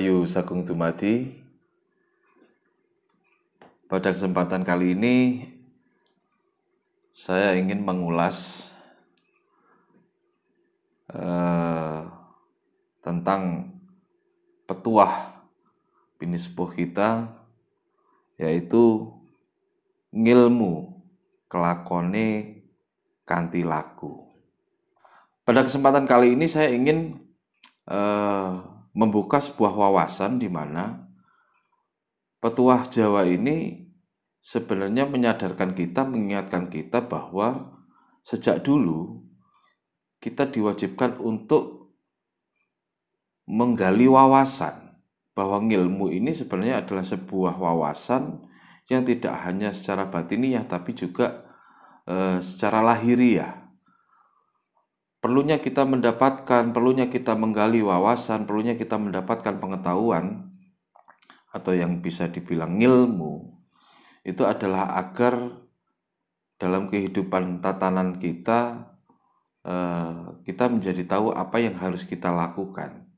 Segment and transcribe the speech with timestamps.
[0.00, 1.28] Rahayu Sagung Dumadi.
[3.84, 5.44] Pada kesempatan kali ini
[7.12, 8.72] saya ingin mengulas
[11.12, 12.08] uh,
[13.04, 13.76] tentang
[14.64, 15.44] petuah
[16.16, 17.28] bini kita
[18.40, 19.04] yaitu
[20.16, 20.96] ngilmu
[21.44, 22.56] kelakone
[23.28, 24.16] kanti laku.
[25.44, 27.20] Pada kesempatan kali ini saya ingin
[27.84, 31.10] uh, membuka sebuah wawasan di mana
[32.42, 33.86] petuah Jawa ini
[34.40, 37.76] sebenarnya menyadarkan kita, mengingatkan kita bahwa
[38.24, 39.20] sejak dulu
[40.20, 41.96] kita diwajibkan untuk
[43.48, 45.00] menggali wawasan
[45.32, 48.44] bahwa ilmu ini sebenarnya adalah sebuah wawasan
[48.90, 51.48] yang tidak hanya secara batiniah tapi juga
[52.04, 53.59] e, secara lahiriah.
[55.20, 60.48] Perlunya kita mendapatkan, perlunya kita menggali wawasan, perlunya kita mendapatkan pengetahuan
[61.52, 63.60] atau yang bisa dibilang ilmu
[64.24, 65.60] itu adalah agar
[66.60, 68.92] dalam kehidupan tatanan kita
[69.64, 73.08] eh, kita menjadi tahu apa yang harus kita lakukan.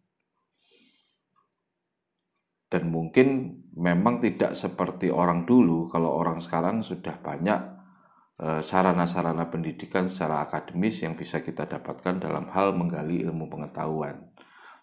[2.73, 7.61] Dan mungkin memang tidak seperti orang dulu kalau orang sekarang sudah banyak
[8.41, 14.35] sarana-sarana pendidikan secara akademis yang bisa kita dapatkan dalam hal menggali ilmu pengetahuan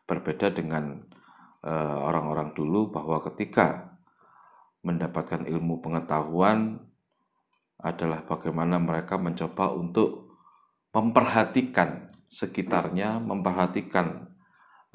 [0.08, 1.04] berbeda dengan
[1.60, 4.00] Eh, orang-orang dulu bahwa ketika
[4.80, 6.80] mendapatkan ilmu pengetahuan
[7.84, 10.40] adalah bagaimana mereka mencoba untuk
[10.96, 14.36] memperhatikan sekitarnya, memperhatikan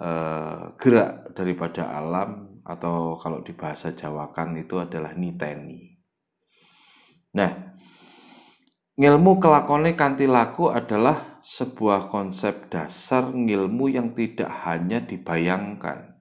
[0.01, 5.97] uh, gerak daripada alam atau kalau di bahasa Jawakan itu adalah niteni.
[7.37, 7.53] Nah,
[8.99, 16.15] ilmu kelakone kanti laku adalah sebuah konsep dasar ilmu yang tidak hanya dibayangkan,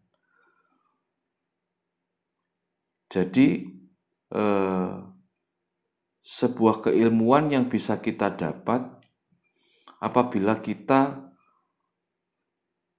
[3.14, 3.62] Jadi
[4.34, 4.94] eh,
[6.26, 8.90] sebuah keilmuan yang bisa kita dapat
[10.02, 11.30] apabila kita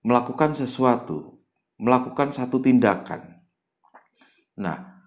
[0.07, 1.43] melakukan sesuatu,
[1.83, 3.43] melakukan satu tindakan.
[4.55, 5.03] Nah,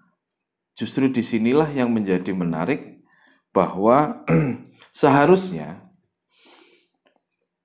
[0.75, 2.96] justru di sinilah yang menjadi menarik
[3.51, 4.23] bahwa
[4.95, 5.87] seharusnya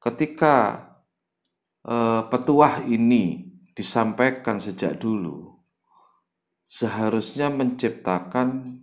[0.03, 0.87] ketika
[1.87, 5.57] eh, petuah ini disampaikan sejak dulu,
[6.69, 8.81] seharusnya menciptakan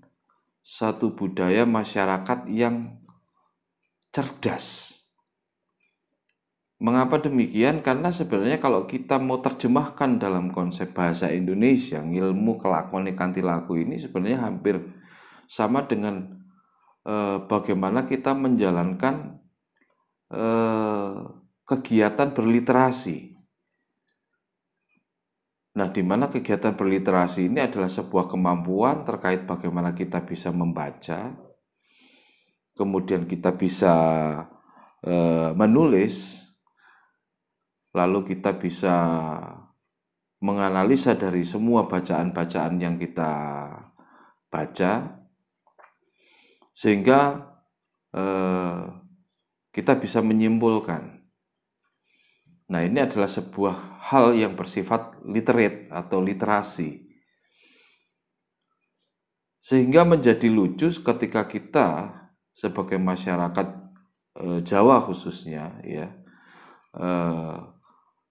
[0.63, 3.01] satu budaya masyarakat yang
[4.13, 4.97] cerdas.
[6.79, 7.83] Mengapa demikian?
[7.83, 13.99] Karena sebenarnya kalau kita mau terjemahkan dalam konsep bahasa Indonesia, ilmu kelakon kanti laku ini
[13.99, 14.79] sebenarnya hampir
[15.43, 16.38] sama dengan
[17.09, 19.41] eh, bagaimana kita menjalankan
[20.29, 21.17] eh,
[21.65, 23.39] kegiatan berliterasi.
[25.77, 31.37] Nah, di mana kegiatan berliterasi ini adalah sebuah kemampuan terkait bagaimana kita bisa membaca,
[32.73, 33.93] kemudian kita bisa
[35.05, 35.13] e,
[35.55, 36.41] menulis,
[37.93, 38.95] lalu kita bisa
[40.41, 43.31] menganalisa dari semua bacaan-bacaan yang kita
[44.49, 45.18] baca,
[46.79, 47.51] sehingga
[48.15, 48.23] e,
[49.75, 51.19] kita bisa menyimpulkan
[52.69, 57.09] Nah, ini adalah sebuah hal yang bersifat literate atau literasi.
[59.65, 61.87] Sehingga menjadi lucu ketika kita
[62.53, 63.67] sebagai masyarakat
[64.37, 66.09] e, Jawa khususnya ya
[66.97, 67.57] eh,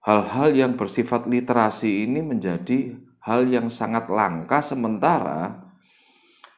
[0.03, 2.93] hal-hal yang bersifat literasi ini menjadi
[3.23, 5.71] hal yang sangat langka sementara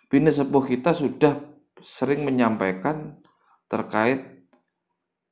[0.09, 1.50] bini sepuh kita sudah
[1.81, 3.21] sering menyampaikan
[3.67, 4.41] terkait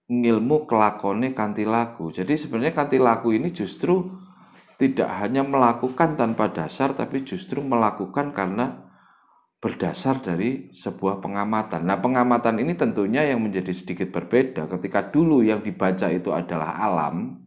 [0.10, 2.10] ngilmu kelakone kanti laku.
[2.10, 4.10] Jadi sebenarnya kanti laku ini justru
[4.82, 8.90] tidak hanya melakukan tanpa dasar tapi justru melakukan karena
[9.60, 11.84] berdasar dari sebuah pengamatan.
[11.84, 17.44] Nah, pengamatan ini tentunya yang menjadi sedikit berbeda ketika dulu yang dibaca itu adalah alam,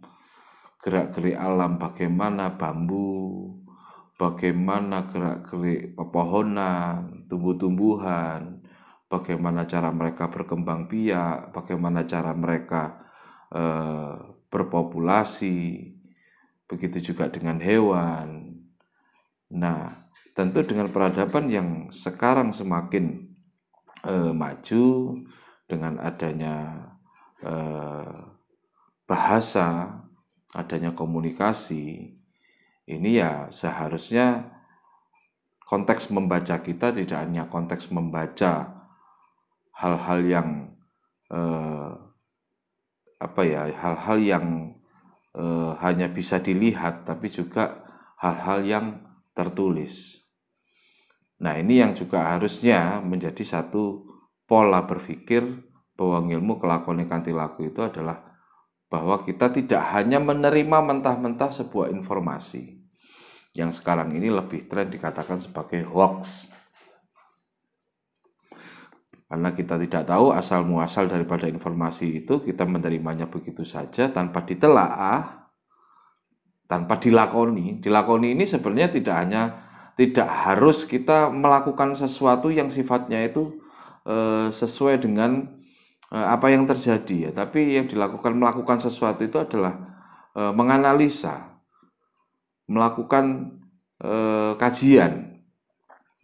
[0.77, 3.49] gerak-gerik alam bagaimana bambu,
[4.21, 8.52] bagaimana gerak-gerik pepohonan, tumbuh-tumbuhan,
[9.13, 13.05] bagaimana cara mereka berkembang biak, bagaimana cara mereka
[13.53, 14.17] eh,
[14.49, 15.93] berpopulasi,
[16.65, 18.57] begitu juga dengan hewan.
[19.53, 23.29] Nah, tentu dengan peradaban yang sekarang semakin
[24.09, 24.85] eh, maju
[25.69, 26.89] dengan adanya
[27.45, 28.17] eh,
[29.05, 30.01] bahasa,
[30.57, 32.17] adanya komunikasi,
[32.89, 34.57] ini ya seharusnya
[35.69, 38.82] konteks membaca kita tidak hanya konteks membaca
[39.77, 40.49] hal-hal yang
[41.33, 41.91] eh,
[43.23, 44.47] apa ya hal-hal yang
[45.37, 47.85] eh, hanya bisa dilihat tapi juga
[48.21, 48.87] hal-hal yang
[49.33, 50.23] tertulis.
[51.43, 54.07] Nah, ini yang juga harusnya menjadi satu
[54.47, 55.43] pola berpikir
[55.99, 58.23] bahwa ilmu kelakuan kanti laku itu adalah
[58.87, 62.83] bahwa kita tidak hanya menerima mentah-mentah sebuah informasi
[63.53, 66.49] yang sekarang ini lebih tren dikatakan sebagai hoax.
[69.33, 75.49] Karena kita tidak tahu asal muasal daripada informasi itu, kita menerimanya begitu saja tanpa ditelaah,
[76.69, 77.81] tanpa dilakoni.
[77.81, 79.43] Dilakoni ini sebenarnya tidak hanya
[79.97, 83.57] tidak harus kita melakukan sesuatu yang sifatnya itu
[84.05, 85.49] e, sesuai dengan
[86.13, 89.77] e, apa yang terjadi ya tapi yang dilakukan melakukan sesuatu itu adalah
[90.33, 91.61] e, menganalisa
[92.73, 93.57] melakukan
[94.01, 94.13] e,
[94.57, 95.45] kajian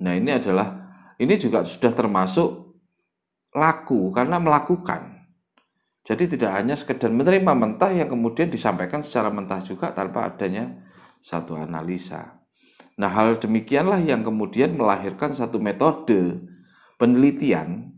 [0.01, 0.89] nah ini adalah
[1.21, 2.68] ini juga sudah termasuk
[3.55, 5.19] laku karena melakukan.
[6.09, 10.89] Jadi tidak hanya sekedar menerima mentah yang kemudian disampaikan secara mentah juga tanpa adanya
[11.21, 12.41] satu analisa.
[12.97, 16.49] Nah, hal demikianlah yang kemudian melahirkan satu metode
[16.97, 17.95] penelitian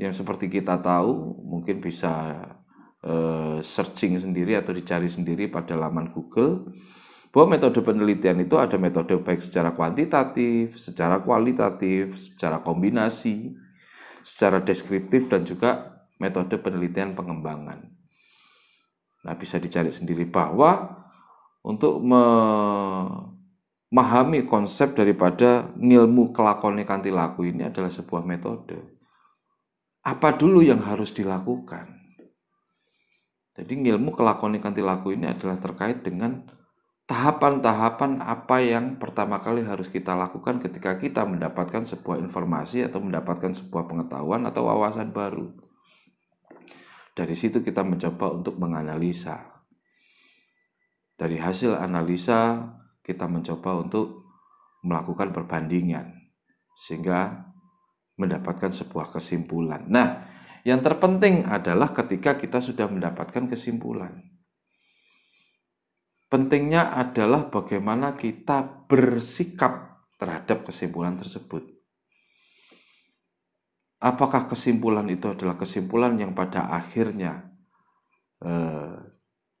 [0.00, 2.42] yang seperti kita tahu mungkin bisa
[3.04, 6.72] uh, searching sendiri atau dicari sendiri pada laman Google
[7.28, 13.52] bahwa metode penelitian itu ada metode baik secara kuantitatif, secara kualitatif, secara kombinasi,
[14.22, 17.86] secara deskriptif dan juga metode penelitian pengembangan.
[19.24, 21.04] Nah, bisa dicari sendiri bahwa
[21.62, 22.22] untuk me
[23.88, 28.76] memahami konsep daripada ilmu kelakon kanti laku ini adalah sebuah metode.
[30.04, 31.96] Apa dulu yang harus dilakukan?
[33.56, 36.44] Jadi ilmu kelakon kanti laku ini adalah terkait dengan
[37.08, 43.56] tahapan-tahapan apa yang pertama kali harus kita lakukan ketika kita mendapatkan sebuah informasi atau mendapatkan
[43.56, 45.48] sebuah pengetahuan atau wawasan baru.
[47.16, 49.64] Dari situ kita mencoba untuk menganalisa.
[51.16, 54.28] Dari hasil analisa kita mencoba untuk
[54.84, 56.12] melakukan perbandingan
[56.76, 57.50] sehingga
[58.20, 59.88] mendapatkan sebuah kesimpulan.
[59.88, 60.28] Nah,
[60.62, 64.37] yang terpenting adalah ketika kita sudah mendapatkan kesimpulan.
[66.28, 71.64] Pentingnya adalah bagaimana kita bersikap terhadap kesimpulan tersebut.
[73.98, 77.48] Apakah kesimpulan itu adalah kesimpulan yang pada akhirnya
[78.44, 78.94] eh,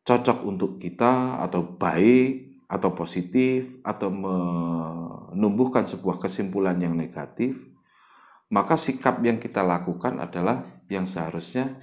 [0.04, 7.64] cocok untuk kita atau baik atau positif atau menumbuhkan sebuah kesimpulan yang negatif,
[8.52, 11.80] maka sikap yang kita lakukan adalah yang seharusnya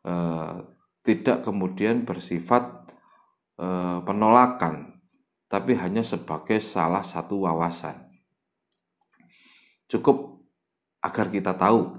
[0.00, 0.64] eh,
[1.04, 2.83] tidak kemudian bersifat
[3.58, 5.00] eh, penolakan,
[5.46, 8.10] tapi hanya sebagai salah satu wawasan.
[9.86, 10.42] Cukup
[11.04, 11.94] agar kita tahu.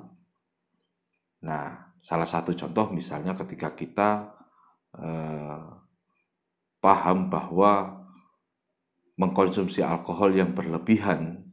[1.45, 4.09] Nah, salah satu contoh misalnya ketika kita
[4.97, 5.63] eh,
[6.81, 8.03] paham bahwa
[9.15, 11.49] mengkonsumsi alkohol yang berlebihan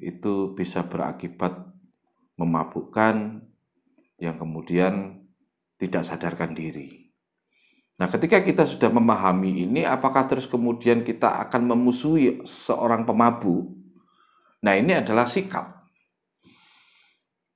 [0.00, 1.74] itu bisa berakibat
[2.34, 3.44] memabukkan
[4.18, 5.22] yang kemudian
[5.78, 7.03] tidak sadarkan diri.
[7.94, 13.70] Nah, ketika kita sudah memahami ini, apakah terus kemudian kita akan memusuhi seorang pemabuk?
[14.66, 15.86] Nah, ini adalah sikap.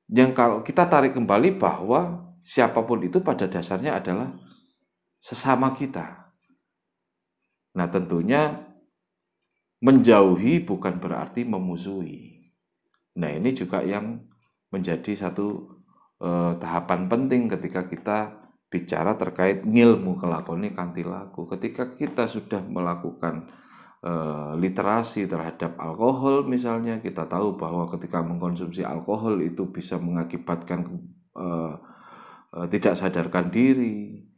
[0.06, 4.30] Yang kalau kita tarik kembali bahwa siapa pun itu pada dasarnya adalah
[5.18, 6.30] sesama kita.
[7.74, 8.62] Nah, tentunya
[9.82, 12.54] menjauhi bukan berarti memusuhi.
[13.18, 14.22] Nah, ini juga yang
[14.70, 15.66] menjadi satu
[16.22, 18.18] eh, tahapan penting ketika kita
[18.68, 21.48] bicara terkait ngilmu kelakoni kanti laku.
[21.48, 23.48] Ketika kita sudah melakukan
[24.04, 30.84] eh, literasi terhadap alkohol misalnya, kita tahu bahwa ketika mengkonsumsi alkohol itu bisa mengakibatkan
[31.36, 31.74] eh,
[32.56, 34.28] eh, tidak sadarkan diri,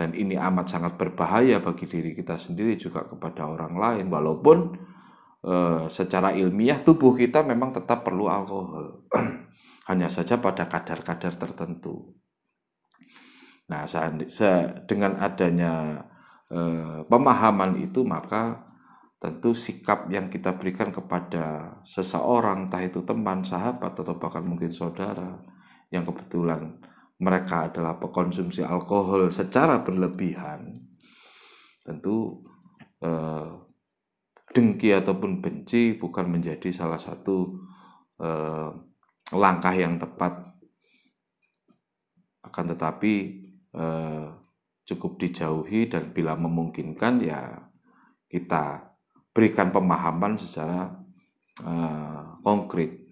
[0.00, 4.08] dan ini amat sangat berbahaya bagi diri kita sendiri juga kepada orang lain.
[4.08, 4.58] Walaupun
[5.44, 5.54] e,
[5.92, 9.04] secara ilmiah tubuh kita memang tetap perlu alkohol.
[9.92, 12.19] Hanya saja pada kadar-kadar tertentu
[13.70, 13.86] nah
[14.90, 16.02] dengan adanya
[16.50, 16.60] e,
[17.06, 18.66] pemahaman itu maka
[19.22, 25.38] tentu sikap yang kita berikan kepada seseorang entah itu teman sahabat atau bahkan mungkin saudara
[25.94, 26.82] yang kebetulan
[27.20, 30.88] mereka adalah pekonsumsi alkohol secara berlebihan,
[31.84, 32.40] tentu
[33.04, 33.48] eh,
[34.56, 37.60] dengki ataupun benci bukan menjadi salah satu
[38.24, 38.70] eh,
[39.36, 40.48] langkah yang tepat.
[42.40, 43.39] Akan tetapi
[43.74, 44.26] eh,
[44.86, 47.70] cukup dijauhi dan bila memungkinkan ya
[48.26, 48.94] kita
[49.30, 50.90] berikan pemahaman secara
[51.62, 53.10] eh, konkret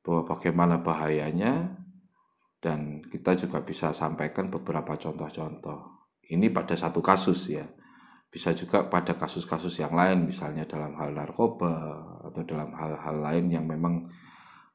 [0.00, 1.76] bahwa bagaimana bahayanya
[2.60, 6.08] dan kita juga bisa sampaikan beberapa contoh-contoh.
[6.30, 7.66] Ini pada satu kasus ya.
[8.30, 11.98] bisa juga pada kasus-kasus yang lain misalnya dalam hal narkoba
[12.30, 14.06] atau dalam hal-hal lain yang memang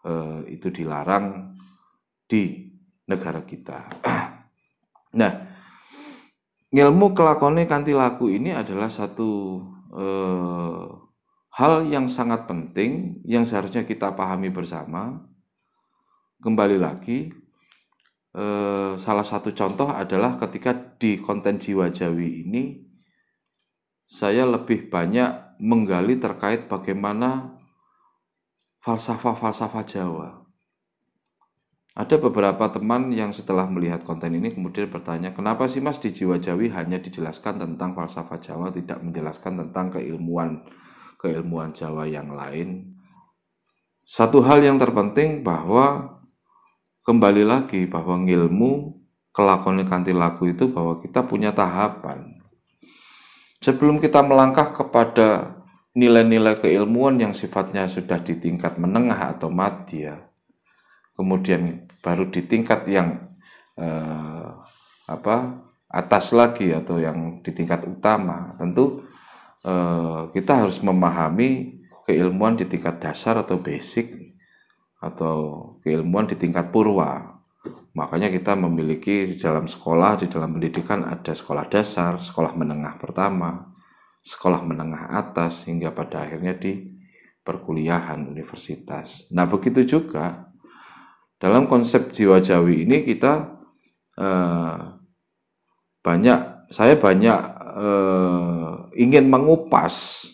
[0.03, 1.55] eh, itu dilarang
[2.27, 2.67] di
[3.07, 3.79] negara kita.
[5.15, 5.31] nah,
[6.69, 9.63] ilmu kelakone kanti laku ini adalah satu
[9.95, 10.85] eh,
[11.55, 15.23] hal yang sangat penting yang seharusnya kita pahami bersama.
[16.43, 17.31] Kembali lagi,
[18.35, 22.85] eh, salah satu contoh adalah ketika di konten jiwa jawi ini
[24.05, 27.57] saya lebih banyak menggali terkait bagaimana
[28.85, 30.44] falsafah-falsafah Jawa
[31.95, 36.43] ada beberapa teman yang setelah melihat konten ini kemudian bertanya, kenapa sih mas di Jiwa
[36.43, 40.67] Jawi hanya dijelaskan tentang falsafah Jawa, tidak menjelaskan tentang keilmuan
[41.15, 42.99] keilmuan Jawa yang lain?
[44.03, 46.19] Satu hal yang terpenting bahwa
[47.07, 48.99] kembali lagi bahwa ilmu
[49.31, 52.43] kelakuan kanti laku itu bahwa kita punya tahapan.
[53.63, 55.63] Sebelum kita melangkah kepada
[55.95, 60.34] nilai-nilai keilmuan yang sifatnya sudah di tingkat menengah atau madya,
[61.15, 63.35] kemudian baru di tingkat yang
[63.79, 64.49] eh,
[65.07, 68.53] apa atas lagi atau yang di tingkat utama.
[68.59, 69.03] Tentu
[69.65, 74.13] eh, kita harus memahami keilmuan di tingkat dasar atau basic
[75.01, 75.35] atau
[75.81, 77.41] keilmuan di tingkat purwa.
[77.97, 83.73] Makanya kita memiliki di dalam sekolah di dalam pendidikan ada sekolah dasar sekolah menengah pertama
[84.25, 86.97] sekolah menengah atas hingga pada akhirnya di
[87.45, 89.29] perkuliahan universitas.
[89.29, 90.49] Nah begitu juga
[91.39, 93.59] dalam konsep jiwa jawi ini kita
[94.19, 94.79] eh,
[96.05, 97.39] banyak saya banyak
[97.75, 100.25] eh, ingin mengupas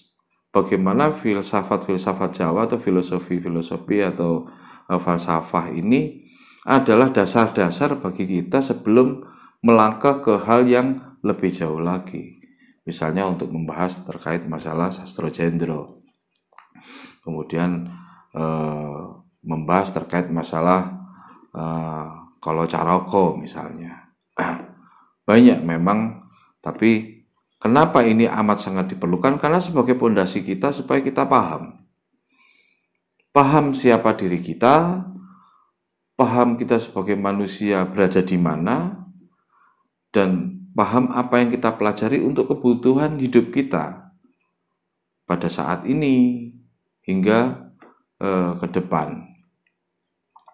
[0.51, 4.46] bagaimana filsafat-filsafat Jawa atau filosofi-filosofi atau
[4.91, 6.27] eh, falsafah ini
[6.62, 9.25] adalah dasar-dasar bagi kita sebelum
[9.65, 12.38] melangkah ke hal yang lebih jauh lagi.
[12.86, 16.05] Misalnya untuk membahas terkait masalah sastro jendro.
[17.25, 17.89] Kemudian
[18.38, 21.02] eh, membahas terkait masalah
[21.54, 24.14] uh, kalau caroko misalnya.
[25.30, 26.30] Banyak memang,
[26.62, 27.24] tapi
[27.62, 29.38] kenapa ini amat sangat diperlukan?
[29.38, 31.82] Karena sebagai pondasi kita supaya kita paham.
[33.32, 35.08] Paham siapa diri kita,
[36.20, 39.08] paham kita sebagai manusia berada di mana,
[40.12, 44.12] dan paham apa yang kita pelajari untuk kebutuhan hidup kita
[45.24, 46.48] pada saat ini
[47.08, 47.72] hingga
[48.20, 49.31] eh, ke depan.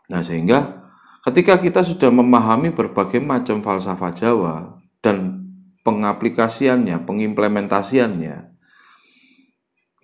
[0.07, 0.87] Nah, sehingga
[1.27, 4.55] ketika kita sudah memahami berbagai macam falsafah Jawa
[5.03, 5.47] dan
[5.83, 8.35] pengaplikasiannya, pengimplementasiannya,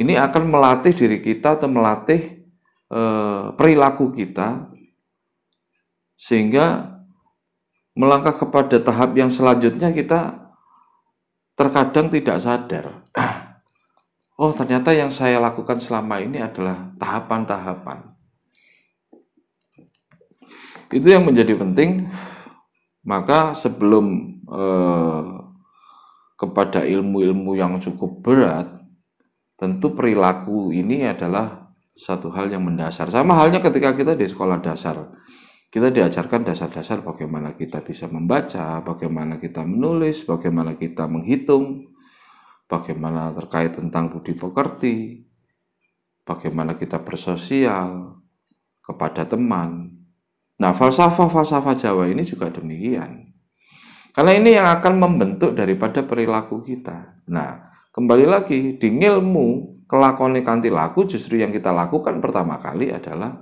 [0.03, 2.43] ini akan melatih diri kita atau melatih
[2.91, 3.01] e,
[3.55, 4.67] perilaku kita
[6.17, 6.97] sehingga
[7.93, 10.51] melangkah kepada tahap yang selanjutnya kita
[11.53, 12.85] terkadang tidak sadar.
[14.33, 18.12] Oh, ternyata yang saya lakukan selama ini adalah tahapan-tahapan.
[20.93, 22.05] Itu yang menjadi penting.
[23.03, 24.05] Maka sebelum
[24.47, 25.23] eh,
[26.39, 28.69] kepada ilmu-ilmu yang cukup berat,
[29.57, 33.09] tentu perilaku ini adalah satu hal yang mendasar.
[33.09, 34.97] Sama halnya ketika kita di sekolah dasar.
[35.73, 41.89] Kita diajarkan dasar-dasar bagaimana kita bisa membaca, bagaimana kita menulis, bagaimana kita menghitung,
[42.69, 45.25] bagaimana terkait tentang budi pekerti,
[46.21, 48.21] bagaimana kita bersosial
[48.85, 50.02] kepada teman,
[50.61, 53.33] Nah, falsafah-falsafah Jawa ini juga demikian.
[54.13, 57.25] Karena ini yang akan membentuk daripada perilaku kita.
[57.33, 63.33] Nah, kembali lagi di ilmu kelakon kanti laku justru yang kita lakukan pertama kali adalah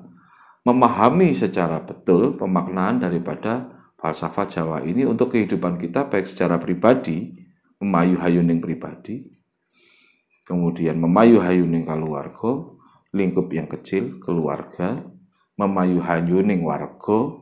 [0.64, 3.68] memahami secara betul pemaknaan daripada
[4.00, 7.36] falsafah Jawa ini untuk kehidupan kita baik secara pribadi,
[7.84, 9.28] memayu hayuning pribadi,
[10.48, 12.72] kemudian memayu hayuning keluarga,
[13.12, 15.04] lingkup yang kecil, keluarga,
[15.62, 17.38] memayu hayuning warga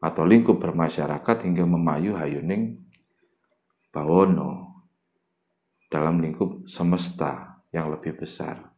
[0.00, 2.80] atau lingkup bermasyarakat hingga memayu hayuning
[3.92, 4.84] bawono
[5.92, 8.72] dalam lingkup semesta yang lebih besar.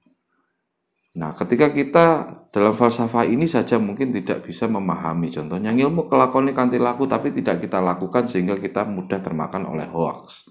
[1.17, 2.07] Nah, ketika kita
[2.53, 7.65] dalam falsafah ini saja mungkin tidak bisa memahami contohnya ilmu kelakoni kanti laku tapi tidak
[7.65, 10.45] kita lakukan sehingga kita mudah termakan oleh hoax.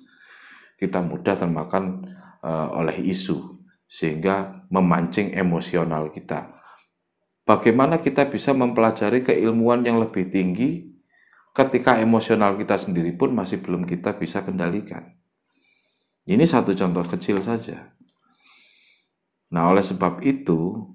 [0.76, 2.10] Kita mudah termakan
[2.42, 6.55] uh, oleh isu sehingga memancing emosional kita
[7.46, 10.92] bagaimana kita bisa mempelajari keilmuan yang lebih tinggi
[11.56, 15.16] ketika emosional kita sendiri pun masih belum kita bisa kendalikan.
[16.26, 17.96] Ini satu contoh kecil saja.
[19.54, 20.90] Nah, oleh sebab itu,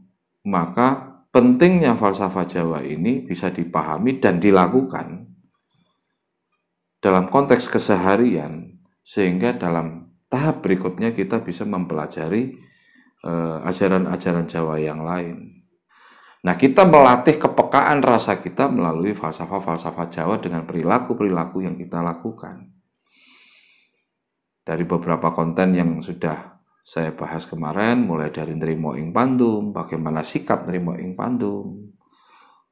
[0.45, 5.31] maka pentingnya falsafah Jawa ini bisa dipahami dan dilakukan
[7.01, 8.77] dalam konteks keseharian,
[9.07, 12.59] sehingga dalam tahap berikutnya kita bisa mempelajari
[13.25, 15.60] eh, ajaran-ajaran uh, Jawa yang lain.
[16.41, 22.73] Nah, kita melatih kepekaan rasa kita melalui falsafah-falsafah Jawa dengan perilaku-perilaku yang kita lakukan.
[24.65, 30.65] Dari beberapa konten yang sudah saya bahas kemarin, mulai dari nerimo ing pandum, bagaimana sikap
[30.65, 31.93] nerimo ing pandum,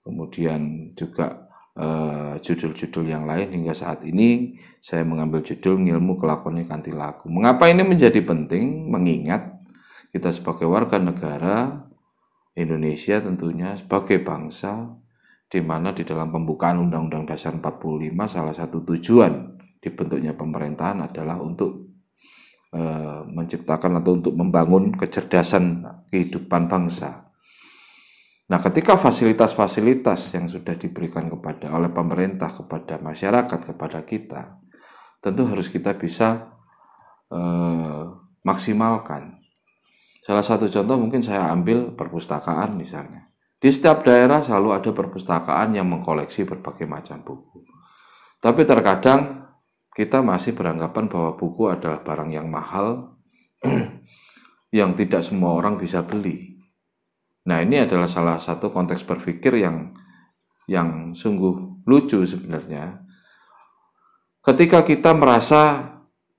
[0.00, 1.48] kemudian juga
[1.78, 7.30] Eh, judul-judul uh, yang lain hingga saat ini saya mengambil judul ilmu kelakuannya kanti laku.
[7.30, 8.90] Mengapa ini menjadi penting?
[8.90, 9.62] Mengingat
[10.10, 11.86] kita sebagai warga negara
[12.58, 14.98] Indonesia tentunya sebagai bangsa
[15.48, 21.94] di mana di dalam pembukaan Undang-Undang Dasar 45 salah satu tujuan dibentuknya pemerintahan adalah untuk
[22.74, 27.28] uh, menciptakan atau untuk membangun kecerdasan kehidupan bangsa
[28.48, 34.56] Nah, ketika fasilitas-fasilitas yang sudah diberikan kepada oleh pemerintah kepada masyarakat kepada kita,
[35.20, 36.56] tentu harus kita bisa
[37.28, 38.02] eh,
[38.40, 39.37] maksimalkan.
[40.28, 43.32] Salah satu contoh mungkin saya ambil perpustakaan misalnya.
[43.56, 47.64] Di setiap daerah selalu ada perpustakaan yang mengkoleksi berbagai macam buku.
[48.36, 49.48] Tapi terkadang
[49.96, 53.16] kita masih beranggapan bahwa buku adalah barang yang mahal
[54.78, 56.60] yang tidak semua orang bisa beli.
[57.48, 59.96] Nah, ini adalah salah satu konteks berpikir yang
[60.68, 63.00] yang sungguh lucu sebenarnya.
[64.44, 65.88] Ketika kita merasa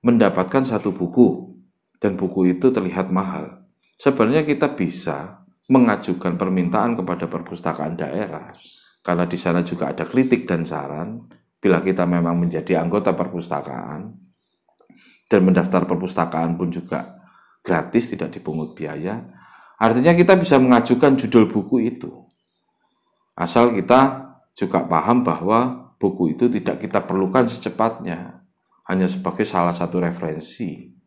[0.05, 1.57] mendapatkan satu buku
[1.97, 3.58] dan buku itu terlihat mahal,
[3.99, 8.55] sebenarnya kita bisa mengajukan permintaan kepada perpustakaan daerah
[9.03, 11.27] karena di sana juga ada kritik dan saran
[11.59, 14.15] bila kita memang menjadi anggota perpustakaan
[15.29, 17.19] dan mendaftar perpustakaan pun juga
[17.61, 19.39] gratis tidak dipungut biaya
[19.79, 22.11] Artinya kita bisa mengajukan judul buku itu.
[23.39, 28.43] Asal kita juga paham bahwa buku itu tidak kita perlukan secepatnya.
[28.91, 30.98] Hanya sebagai salah satu referensi.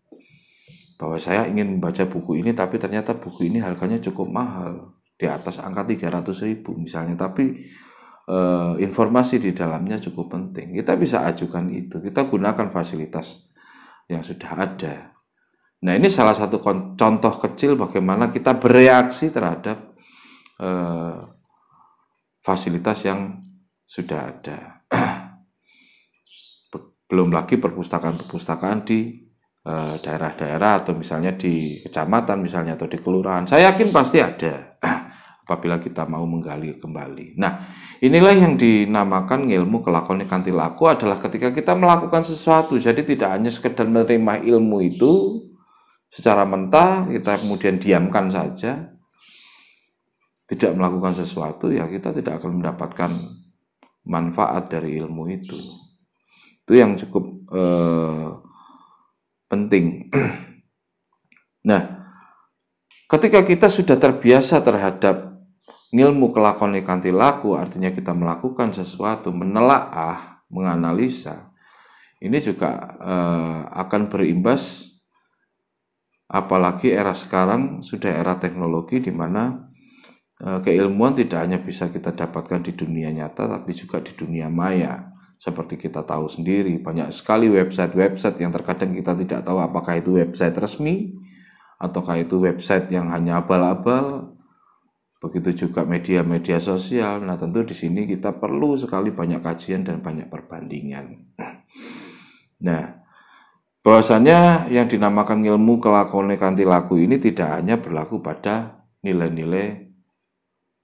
[0.98, 4.96] Bahwa saya ingin membaca buku ini tapi ternyata buku ini harganya cukup mahal.
[5.16, 7.14] Di atas angka 300 ribu misalnya.
[7.14, 7.44] Tapi
[8.28, 10.76] eh, informasi di dalamnya cukup penting.
[10.78, 12.02] Kita bisa ajukan itu.
[12.02, 13.52] Kita gunakan fasilitas
[14.10, 15.12] yang sudah ada.
[15.82, 16.62] Nah ini salah satu
[16.94, 19.98] contoh kecil bagaimana kita bereaksi terhadap
[20.62, 21.18] eh,
[22.42, 23.42] fasilitas yang
[23.82, 24.58] sudah ada.
[27.10, 29.20] Belum lagi perpustakaan-perpustakaan di
[30.02, 33.46] daerah-daerah atau misalnya di kecamatan misalnya atau di kelurahan.
[33.46, 34.74] Saya yakin pasti ada
[35.46, 37.38] apabila kita mau menggali kembali.
[37.38, 37.70] Nah,
[38.02, 42.74] inilah yang dinamakan ilmu kelakuan kanti laku adalah ketika kita melakukan sesuatu.
[42.74, 45.42] Jadi tidak hanya sekedar menerima ilmu itu,
[46.12, 48.92] secara mentah kita kemudian diamkan saja
[50.44, 53.10] tidak melakukan sesuatu ya kita tidak akan mendapatkan
[54.04, 55.56] manfaat dari ilmu itu
[56.62, 58.28] itu yang cukup eh,
[59.52, 60.08] penting.
[61.62, 62.10] Nah
[63.06, 65.38] ketika kita sudah terbiasa terhadap
[65.94, 71.54] ilmu kelakuan ikanti laku artinya kita melakukan sesuatu menelaah menganalisa
[72.18, 74.92] ini juga eh, akan berimbas
[76.32, 79.68] apalagi era sekarang sudah era teknologi di mana
[80.40, 85.11] e, keilmuan tidak hanya bisa kita dapatkan di dunia nyata tapi juga di dunia maya
[85.42, 90.54] seperti kita tahu sendiri banyak sekali website-website yang terkadang kita tidak tahu apakah itu website
[90.54, 91.18] resmi
[91.82, 94.38] ataukah itu website yang hanya abal-abal.
[95.18, 97.26] Begitu juga media-media sosial.
[97.26, 101.06] Nah tentu di sini kita perlu sekali banyak kajian dan banyak perbandingan.
[102.62, 103.02] Nah
[103.82, 109.90] bahwasanya yang dinamakan ilmu kelakuan kanti laku ini tidak hanya berlaku pada nilai-nilai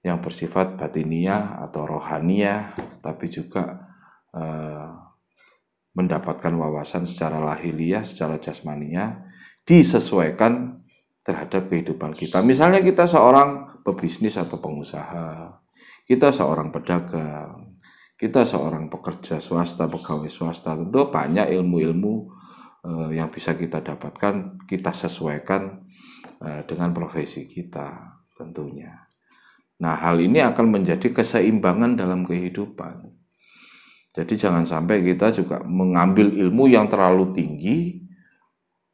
[0.03, 3.88] yang bersifat batiniah atau rohaniah, tapi juga
[4.35, 4.89] eh,
[5.97, 9.25] mendapatkan wawasan secara lahiriah, secara jasmaniah,
[9.65, 10.79] disesuaikan
[11.25, 12.41] terhadap kehidupan kita.
[12.41, 15.59] Misalnya kita seorang pebisnis atau pengusaha,
[16.07, 17.77] kita seorang pedagang,
[18.17, 22.13] kita seorang pekerja swasta, pegawai swasta, tentu banyak ilmu-ilmu
[22.83, 25.85] uh, yang bisa kita dapatkan kita sesuaikan
[26.41, 29.07] uh, dengan profesi kita tentunya.
[29.79, 33.18] Nah, hal ini akan menjadi keseimbangan dalam kehidupan.
[34.09, 38.01] Jadi jangan sampai kita juga mengambil ilmu yang terlalu tinggi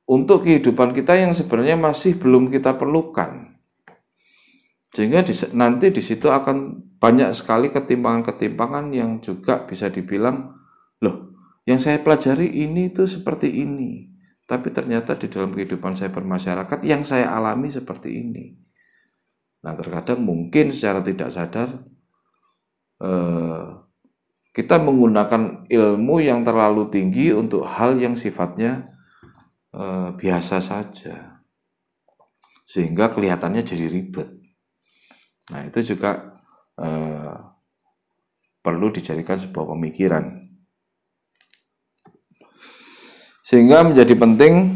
[0.05, 3.57] untuk kehidupan kita yang sebenarnya masih belum kita perlukan.
[4.91, 10.55] Sehingga di, nanti di situ akan banyak sekali ketimpangan-ketimpangan yang juga bisa dibilang,
[11.03, 11.35] loh
[11.67, 14.13] yang saya pelajari ini itu seperti ini.
[14.45, 18.53] Tapi ternyata di dalam kehidupan saya bermasyarakat yang saya alami seperti ini.
[19.65, 21.81] Nah terkadang mungkin secara tidak sadar
[23.01, 23.84] eh,
[24.55, 28.87] kita menggunakan ilmu yang terlalu tinggi untuk hal yang sifatnya
[29.75, 31.43] eh, biasa saja
[32.63, 34.31] sehingga kelihatannya jadi ribet.
[35.51, 36.39] Nah itu juga
[36.79, 37.35] eh,
[38.63, 40.47] perlu dijadikan sebuah pemikiran
[43.43, 44.71] sehingga menjadi penting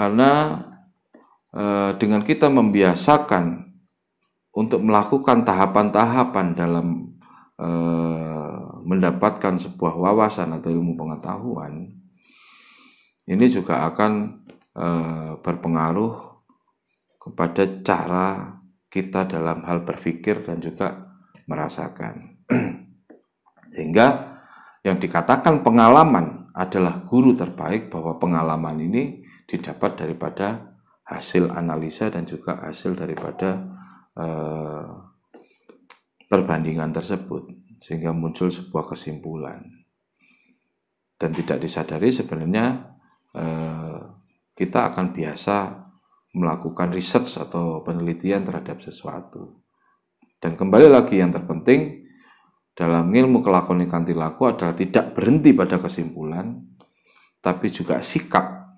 [0.00, 0.64] karena
[1.52, 3.68] eh, dengan kita membiasakan
[4.56, 7.09] untuk melakukan tahapan-tahapan dalam
[7.60, 11.92] eh, mendapatkan sebuah wawasan atau ilmu pengetahuan,
[13.28, 14.12] ini juga akan
[14.74, 16.12] eh, berpengaruh
[17.20, 18.28] kepada cara
[18.90, 21.14] kita dalam hal berpikir dan juga
[21.46, 22.42] merasakan.
[23.76, 24.06] Sehingga
[24.82, 30.74] yang dikatakan pengalaman adalah guru terbaik bahwa pengalaman ini didapat daripada
[31.06, 33.62] hasil analisa dan juga hasil daripada
[34.18, 35.09] eh,
[36.30, 37.50] perbandingan tersebut
[37.82, 39.66] sehingga muncul sebuah kesimpulan.
[41.18, 42.66] Dan tidak disadari sebenarnya
[43.34, 44.00] eh,
[44.54, 45.56] kita akan biasa
[46.38, 49.58] melakukan research atau penelitian terhadap sesuatu.
[50.40, 52.06] Dan kembali lagi yang terpenting
[52.72, 56.70] dalam ilmu kelakuan kanti laku adalah tidak berhenti pada kesimpulan
[57.44, 58.72] tapi juga sikap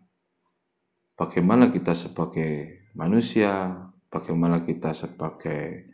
[1.15, 3.71] bagaimana kita sebagai manusia
[4.11, 5.92] bagaimana kita sebagai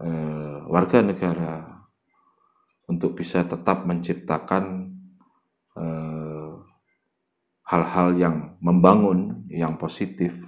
[0.00, 1.76] uh, warga negara
[2.86, 4.94] untuk bisa tetap menciptakan
[5.74, 6.54] eh,
[7.66, 10.38] hal-hal yang membangun, yang positif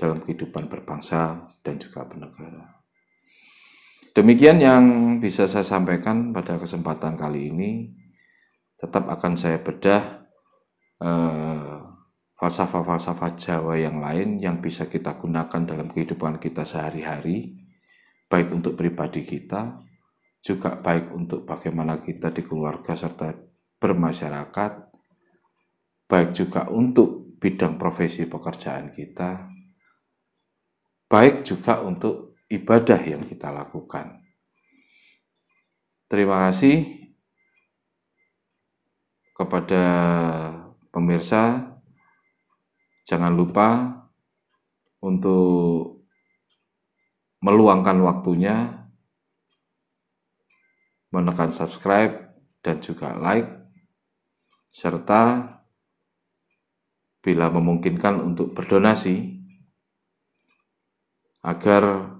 [0.00, 2.80] dalam kehidupan berbangsa dan juga bernegara.
[4.16, 4.84] Demikian yang
[5.20, 7.70] bisa saya sampaikan pada kesempatan kali ini.
[8.78, 10.22] Tetap akan saya bedah
[11.02, 11.82] uh,
[12.38, 17.58] falsafah-falsafah Jawa yang lain yang bisa kita gunakan dalam kehidupan kita sehari-hari,
[18.28, 19.80] baik untuk pribadi kita,
[20.44, 23.34] juga baik untuk bagaimana kita di keluarga serta
[23.80, 24.72] bermasyarakat,
[26.06, 29.48] baik juga untuk bidang profesi pekerjaan kita,
[31.08, 34.20] baik juga untuk ibadah yang kita lakukan.
[36.08, 37.04] Terima kasih
[39.36, 39.84] kepada
[40.88, 41.76] pemirsa
[43.08, 43.68] Jangan lupa
[45.00, 45.97] untuk
[47.38, 48.86] meluangkan waktunya
[51.14, 53.48] menekan subscribe dan juga like
[54.74, 55.56] serta
[57.24, 59.38] bila memungkinkan untuk berdonasi
[61.42, 62.14] agar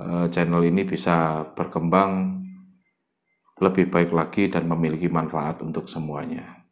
[0.00, 2.42] eh, channel ini bisa berkembang
[3.62, 6.66] lebih baik lagi dan memiliki manfaat untuk semuanya.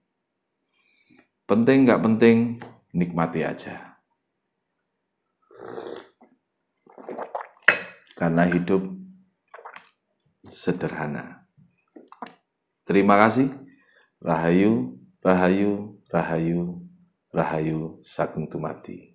[1.46, 2.58] Penting nggak penting,
[2.94, 3.89] nikmati aja.
[8.20, 8.84] Karena hidup
[10.52, 11.48] sederhana.
[12.84, 13.48] Terima kasih.
[14.20, 16.84] Rahayu, rahayu, rahayu,
[17.32, 19.09] rahayu, sagung tumati.